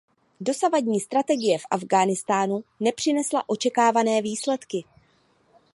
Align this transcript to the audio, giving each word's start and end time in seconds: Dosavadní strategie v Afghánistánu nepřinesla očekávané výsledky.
Dosavadní 0.39 0.99
strategie 0.99 1.57
v 1.59 1.65
Afghánistánu 1.71 2.63
nepřinesla 2.79 3.49
očekávané 3.49 4.21
výsledky. 4.21 4.83